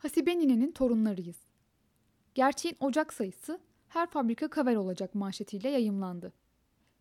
Hasibenine'nin 0.00 0.72
torunlarıyız. 0.72 1.36
Gerçeğin 2.34 2.76
ocak 2.80 3.12
sayısı 3.12 3.60
her 3.88 4.10
fabrika 4.10 4.48
kavel 4.48 4.76
olacak 4.76 5.14
manşetiyle 5.14 5.68
yayımlandı. 5.68 6.32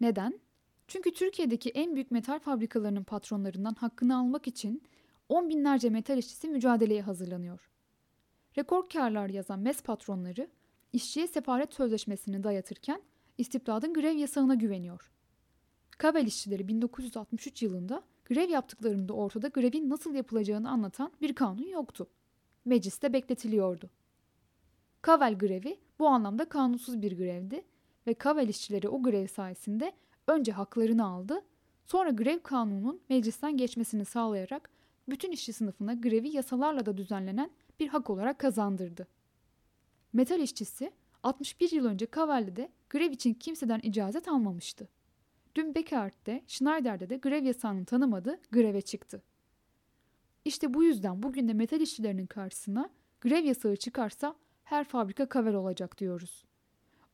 Neden? 0.00 0.40
Çünkü 0.88 1.12
Türkiye'deki 1.12 1.70
en 1.70 1.94
büyük 1.94 2.10
metal 2.10 2.38
fabrikalarının 2.38 3.04
patronlarından 3.04 3.74
hakkını 3.74 4.18
almak 4.18 4.46
için 4.46 4.82
on 5.28 5.48
binlerce 5.48 5.90
metal 5.90 6.18
işçisi 6.18 6.48
mücadeleye 6.48 7.02
hazırlanıyor. 7.02 7.70
Rekor 8.58 8.88
karlar 8.88 9.28
yazan 9.28 9.60
MES 9.60 9.82
patronları 9.82 10.48
işçiye 10.92 11.26
sefaret 11.26 11.74
sözleşmesini 11.74 12.44
dayatırken 12.44 13.02
istibdadın 13.38 13.94
grev 13.94 14.16
yasağına 14.16 14.54
güveniyor. 14.54 15.10
Kavel 15.90 16.26
işçileri 16.26 16.68
1963 16.68 17.62
yılında 17.62 18.02
grev 18.24 18.50
yaptıklarında 18.50 19.12
ortada 19.12 19.48
grevin 19.48 19.90
nasıl 19.90 20.14
yapılacağını 20.14 20.70
anlatan 20.70 21.12
bir 21.20 21.34
kanun 21.34 21.68
yoktu. 21.68 22.08
Mecliste 22.68 23.12
bekletiliyordu. 23.12 23.90
Kavel 25.02 25.38
grevi 25.38 25.78
bu 25.98 26.08
anlamda 26.08 26.48
kanunsuz 26.48 27.02
bir 27.02 27.16
grevdi 27.16 27.64
ve 28.06 28.14
Kavel 28.14 28.48
işçileri 28.48 28.88
o 28.88 29.02
grev 29.02 29.26
sayesinde 29.26 29.92
önce 30.26 30.52
haklarını 30.52 31.06
aldı, 31.06 31.44
sonra 31.86 32.10
grev 32.10 32.38
kanunun 32.38 33.00
meclisten 33.08 33.56
geçmesini 33.56 34.04
sağlayarak 34.04 34.70
bütün 35.08 35.32
işçi 35.32 35.52
sınıfına 35.52 35.94
grevi 35.94 36.28
yasalarla 36.28 36.86
da 36.86 36.96
düzenlenen 36.96 37.50
bir 37.80 37.88
hak 37.88 38.10
olarak 38.10 38.38
kazandırdı. 38.38 39.06
Metal 40.12 40.40
işçisi 40.40 40.92
61 41.22 41.72
yıl 41.72 41.84
önce 41.84 42.06
Kavel'de 42.06 42.68
grev 42.90 43.10
için 43.10 43.34
kimseden 43.34 43.80
icazet 43.82 44.28
almamıştı. 44.28 44.88
Dün 45.54 45.74
Beckhart'te, 45.74 46.42
Schneider'de 46.46 47.10
de 47.10 47.16
grev 47.16 47.44
yasağını 47.44 47.84
tanımadı, 47.84 48.40
greve 48.52 48.80
çıktı. 48.80 49.22
İşte 50.48 50.74
bu 50.74 50.84
yüzden 50.84 51.22
bugün 51.22 51.48
de 51.48 51.52
metal 51.52 51.80
işçilerinin 51.80 52.26
karşısına 52.26 52.90
grev 53.20 53.44
yasağı 53.44 53.76
çıkarsa 53.76 54.34
her 54.64 54.84
fabrika 54.84 55.28
kavel 55.28 55.54
olacak 55.54 55.98
diyoruz. 55.98 56.44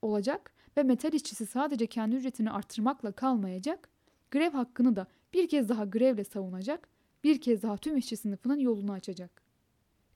Olacak 0.03 0.53
ve 0.77 0.83
metal 0.83 1.13
işçisi 1.13 1.47
sadece 1.47 1.87
kendi 1.87 2.17
ücretini 2.17 2.51
arttırmakla 2.51 3.13
kalmayacak, 3.13 3.89
grev 4.31 4.53
hakkını 4.53 4.97
da 4.97 5.07
bir 5.33 5.49
kez 5.49 5.69
daha 5.69 5.85
grevle 5.85 6.25
savunacak, 6.25 6.89
bir 7.25 7.41
kez 7.41 7.63
daha 7.63 7.77
tüm 7.77 7.97
işçi 7.97 8.17
sınıfının 8.17 8.59
yolunu 8.59 8.93
açacak. 8.93 9.43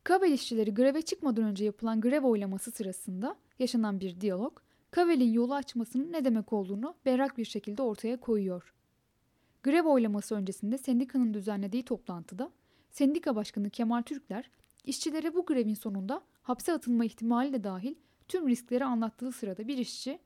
Kavel 0.04 0.32
işçileri 0.32 0.74
greve 0.74 1.02
çıkmadan 1.02 1.44
önce 1.44 1.64
yapılan 1.64 2.00
grev 2.00 2.24
oylaması 2.24 2.70
sırasında 2.70 3.36
yaşanan 3.58 4.00
bir 4.00 4.20
diyalog, 4.20 4.58
Kavel'in 4.90 5.32
yolu 5.32 5.54
açmasının 5.54 6.12
ne 6.12 6.24
demek 6.24 6.52
olduğunu 6.52 6.94
berrak 7.06 7.38
bir 7.38 7.44
şekilde 7.44 7.82
ortaya 7.82 8.20
koyuyor. 8.20 8.74
Grev 9.62 9.84
oylaması 9.84 10.34
öncesinde 10.34 10.78
sendikanın 10.78 11.34
düzenlediği 11.34 11.84
toplantıda 11.84 12.50
sendika 12.90 13.36
başkanı 13.36 13.70
Kemal 13.70 14.02
Türkler 14.02 14.50
işçilere 14.84 15.34
bu 15.34 15.46
grevin 15.46 15.74
sonunda 15.74 16.24
hapse 16.42 16.72
atılma 16.72 17.04
ihtimali 17.04 17.52
de 17.52 17.64
dahil 17.64 17.94
tüm 18.28 18.48
riskleri 18.48 18.84
anlattığı 18.84 19.32
sırada 19.32 19.68
bir 19.68 19.78
işçi 19.78 20.18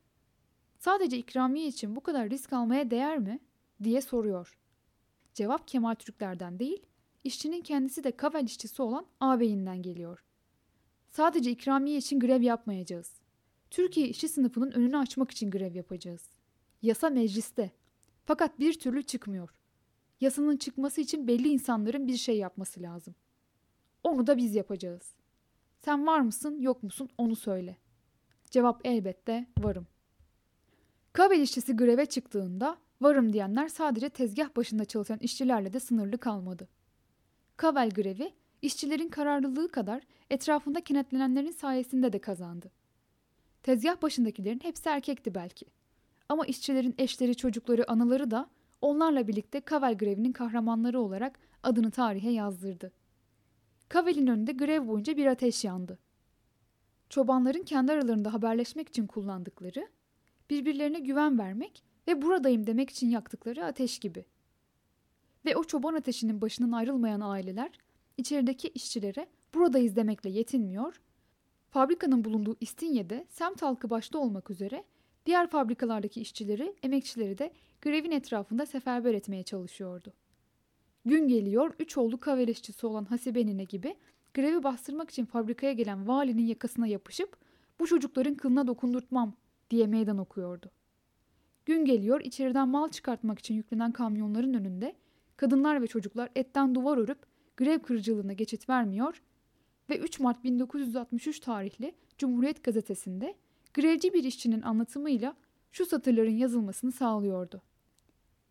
sadece 0.78 1.18
ikramiye 1.18 1.66
için 1.66 1.96
bu 1.96 2.00
kadar 2.00 2.30
risk 2.30 2.52
almaya 2.52 2.90
değer 2.90 3.18
mi 3.18 3.38
diye 3.82 4.00
soruyor. 4.00 4.58
Cevap 5.34 5.68
Kemal 5.68 5.94
Türklerden 5.94 6.58
değil, 6.58 6.86
işçinin 7.24 7.60
kendisi 7.60 8.04
de 8.04 8.16
Kavel 8.16 8.44
işçisi 8.44 8.82
olan 8.82 9.06
ağabeyinden 9.20 9.82
geliyor. 9.82 10.24
Sadece 11.10 11.50
ikramiye 11.50 11.98
için 11.98 12.20
grev 12.20 12.42
yapmayacağız. 12.42 13.20
Türkiye 13.70 14.08
işçi 14.08 14.28
sınıfının 14.28 14.72
önünü 14.72 14.96
açmak 14.96 15.30
için 15.30 15.50
grev 15.50 15.74
yapacağız. 15.74 16.30
Yasa 16.82 17.10
mecliste. 17.10 17.70
Fakat 18.24 18.58
bir 18.58 18.78
türlü 18.78 19.02
çıkmıyor. 19.02 19.54
Yasanın 20.22 20.56
çıkması 20.56 21.00
için 21.00 21.28
belli 21.28 21.48
insanların 21.48 22.08
bir 22.08 22.16
şey 22.16 22.38
yapması 22.38 22.82
lazım. 22.82 23.14
Onu 24.04 24.26
da 24.26 24.36
biz 24.36 24.54
yapacağız. 24.54 25.14
Sen 25.78 26.06
var 26.06 26.20
mısın, 26.20 26.60
yok 26.60 26.82
musun 26.82 27.08
onu 27.18 27.36
söyle. 27.36 27.76
Cevap 28.50 28.80
elbette 28.84 29.46
varım. 29.58 29.86
Kabel 31.12 31.40
işçisi 31.40 31.76
greve 31.76 32.06
çıktığında 32.06 32.78
varım 33.00 33.32
diyenler 33.32 33.68
sadece 33.68 34.08
tezgah 34.08 34.56
başında 34.56 34.84
çalışan 34.84 35.18
işçilerle 35.18 35.72
de 35.72 35.80
sınırlı 35.80 36.18
kalmadı. 36.18 36.68
Kavel 37.56 37.90
grevi 37.90 38.32
işçilerin 38.62 39.08
kararlılığı 39.08 39.68
kadar 39.68 40.02
etrafında 40.30 40.80
kenetlenenlerin 40.80 41.50
sayesinde 41.50 42.12
de 42.12 42.18
kazandı. 42.18 42.70
Tezgah 43.62 44.02
başındakilerin 44.02 44.60
hepsi 44.62 44.88
erkekti 44.88 45.34
belki. 45.34 45.66
Ama 46.28 46.46
işçilerin 46.46 46.94
eşleri, 46.98 47.34
çocukları, 47.34 47.90
anaları 47.90 48.30
da 48.30 48.50
onlarla 48.82 49.28
birlikte 49.28 49.60
Kavel 49.60 49.98
grevinin 49.98 50.32
kahramanları 50.32 51.00
olarak 51.00 51.38
adını 51.62 51.90
tarihe 51.90 52.30
yazdırdı. 52.30 52.92
Kavel'in 53.88 54.26
önünde 54.26 54.52
grev 54.52 54.88
boyunca 54.88 55.16
bir 55.16 55.26
ateş 55.26 55.64
yandı. 55.64 55.98
Çobanların 57.08 57.62
kendi 57.62 57.92
aralarında 57.92 58.32
haberleşmek 58.32 58.88
için 58.88 59.06
kullandıkları, 59.06 59.88
birbirlerine 60.50 61.00
güven 61.00 61.38
vermek 61.38 61.82
ve 62.08 62.22
buradayım 62.22 62.66
demek 62.66 62.90
için 62.90 63.08
yaktıkları 63.10 63.64
ateş 63.64 63.98
gibi. 63.98 64.24
Ve 65.44 65.56
o 65.56 65.64
çoban 65.64 65.94
ateşinin 65.94 66.40
başından 66.40 66.72
ayrılmayan 66.72 67.20
aileler 67.20 67.70
içerideki 68.16 68.68
işçilere 68.68 69.26
buradayız 69.54 69.96
demekle 69.96 70.30
yetinmiyor, 70.30 71.00
fabrikanın 71.70 72.24
bulunduğu 72.24 72.56
İstinye'de 72.60 73.26
semt 73.28 73.62
halkı 73.62 73.90
başta 73.90 74.18
olmak 74.18 74.50
üzere 74.50 74.84
diğer 75.26 75.46
fabrikalardaki 75.46 76.20
işçileri, 76.20 76.74
emekçileri 76.82 77.38
de 77.38 77.52
grevin 77.82 78.10
etrafında 78.10 78.66
seferber 78.66 79.14
etmeye 79.14 79.42
çalışıyordu. 79.42 80.12
Gün 81.04 81.28
geliyor, 81.28 81.74
üç 81.78 81.98
oğlu 81.98 82.20
kavel 82.20 82.48
işçisi 82.48 82.86
olan 82.86 83.04
Hasibenine 83.04 83.64
gibi 83.64 83.96
grevi 84.34 84.62
bastırmak 84.62 85.10
için 85.10 85.24
fabrikaya 85.24 85.72
gelen 85.72 86.08
valinin 86.08 86.46
yakasına 86.46 86.86
yapışıp 86.86 87.36
bu 87.80 87.86
çocukların 87.86 88.34
kılına 88.34 88.66
dokundurtmam 88.66 89.36
diye 89.70 89.86
meydan 89.86 90.18
okuyordu. 90.18 90.70
Gün 91.66 91.84
geliyor, 91.84 92.20
içeriden 92.20 92.68
mal 92.68 92.88
çıkartmak 92.88 93.38
için 93.38 93.54
yüklenen 93.54 93.92
kamyonların 93.92 94.54
önünde 94.54 94.96
kadınlar 95.36 95.82
ve 95.82 95.86
çocuklar 95.86 96.28
etten 96.34 96.74
duvar 96.74 96.98
örüp 96.98 97.18
grev 97.56 97.78
kırıcılığına 97.78 98.32
geçit 98.32 98.68
vermiyor 98.68 99.22
ve 99.90 99.98
3 99.98 100.20
Mart 100.20 100.44
1963 100.44 101.40
tarihli 101.40 101.94
Cumhuriyet 102.18 102.64
Gazetesi'nde 102.64 103.34
grevci 103.74 104.12
bir 104.12 104.24
işçinin 104.24 104.62
anlatımıyla 104.62 105.36
şu 105.72 105.86
satırların 105.86 106.36
yazılmasını 106.36 106.92
sağlıyordu. 106.92 107.62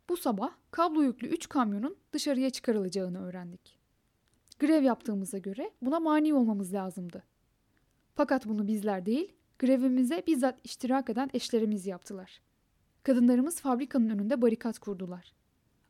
Bu 0.10 0.18
sabah 0.18 0.52
kablo 0.72 1.02
yüklü 1.04 1.28
3 1.28 1.50
kamyonun 1.50 1.96
dışarıya 2.14 2.50
çıkarılacağını 2.50 3.26
öğrendik. 3.26 3.80
Grev 4.60 4.84
yaptığımıza 4.84 5.38
göre 5.38 5.72
buna 5.82 6.00
mani 6.00 6.34
olmamız 6.34 6.74
lazımdı. 6.74 7.24
Fakat 8.16 8.46
bunu 8.46 8.68
bizler 8.68 9.06
değil, 9.06 9.34
grevimize 9.60 10.24
bizzat 10.28 10.60
iştirak 10.64 11.10
eden 11.10 11.30
eşlerimiz 11.34 11.88
yaptılar. 11.88 12.42
Kadınlarımız 13.04 13.62
fabrikanın 13.62 14.10
önünde 14.10 14.42
barikat 14.42 14.80
kurdular. 14.80 15.34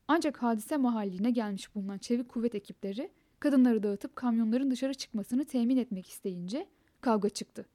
Ancak 0.07 0.43
hadise 0.43 0.77
mahalline 0.77 1.31
gelmiş 1.31 1.75
bulunan 1.75 1.97
çevik 1.97 2.29
kuvvet 2.29 2.55
ekipleri 2.55 3.11
kadınları 3.39 3.83
dağıtıp 3.83 4.15
kamyonların 4.15 4.71
dışarı 4.71 4.93
çıkmasını 4.93 5.45
temin 5.45 5.77
etmek 5.77 6.09
isteyince 6.09 6.67
kavga 7.01 7.29
çıktı. 7.29 7.65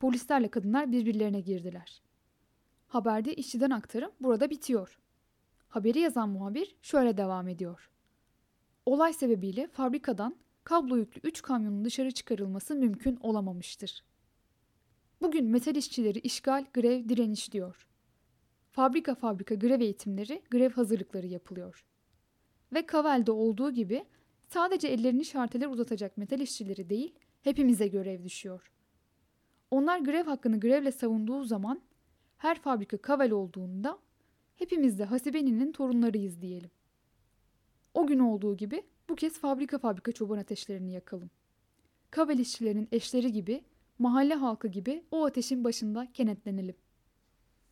Polislerle 0.00 0.48
kadınlar 0.48 0.92
birbirlerine 0.92 1.40
girdiler. 1.40 2.02
Haberde 2.86 3.34
işçiden 3.34 3.70
aktarım 3.70 4.10
burada 4.20 4.50
bitiyor. 4.50 4.98
Haberi 5.68 5.98
yazan 5.98 6.28
muhabir 6.28 6.76
şöyle 6.82 7.16
devam 7.16 7.48
ediyor. 7.48 7.90
Olay 8.86 9.12
sebebiyle 9.12 9.68
fabrikadan 9.68 10.36
kablo 10.64 10.96
yüklü 10.96 11.20
3 11.24 11.42
kamyonun 11.42 11.84
dışarı 11.84 12.10
çıkarılması 12.10 12.74
mümkün 12.74 13.16
olamamıştır. 13.20 14.04
Bugün 15.22 15.44
metal 15.44 15.76
işçileri 15.76 16.18
işgal, 16.18 16.64
grev, 16.74 17.08
direniş 17.08 17.52
diyor. 17.52 17.86
Fabrika 18.70 19.14
fabrika 19.14 19.54
grev 19.54 19.80
eğitimleri, 19.80 20.42
grev 20.50 20.70
hazırlıkları 20.70 21.26
yapılıyor. 21.26 21.86
Ve 22.72 22.86
Kavel'de 22.86 23.32
olduğu 23.32 23.70
gibi 23.70 24.04
sadece 24.48 24.88
ellerini 24.88 25.24
şarteler 25.24 25.66
uzatacak 25.66 26.16
metal 26.16 26.40
işçileri 26.40 26.90
değil, 26.90 27.14
hepimize 27.42 27.88
görev 27.88 28.24
düşüyor. 28.24 28.72
Onlar 29.70 29.98
grev 29.98 30.24
hakkını 30.24 30.60
grevle 30.60 30.92
savunduğu 30.92 31.44
zaman 31.44 31.80
her 32.38 32.60
fabrika 32.60 32.96
Kavel 32.96 33.30
olduğunda 33.30 33.98
hepimiz 34.56 34.98
de 34.98 35.04
Hasibeni'nin 35.04 35.72
torunlarıyız 35.72 36.40
diyelim. 36.40 36.70
O 37.94 38.06
gün 38.06 38.18
olduğu 38.18 38.56
gibi 38.56 38.82
bu 39.08 39.14
kez 39.14 39.38
fabrika 39.38 39.78
fabrika 39.78 40.12
çoban 40.12 40.38
ateşlerini 40.38 40.92
yakalım. 40.92 41.30
Kavel 42.10 42.38
işçilerinin 42.38 42.88
eşleri 42.92 43.32
gibi, 43.32 43.64
mahalle 43.98 44.34
halkı 44.34 44.68
gibi 44.68 45.04
o 45.10 45.24
ateşin 45.24 45.64
başında 45.64 46.08
kenetlenelim. 46.14 46.74